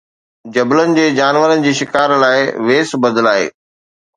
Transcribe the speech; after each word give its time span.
جبل 0.55 0.79
جي 0.99 1.03
جانورن 1.19 1.61
جي 1.65 1.75
شڪار 1.81 2.09
لاءِ 2.25 2.41
ويس 2.71 2.91
بدلائي 3.05 3.45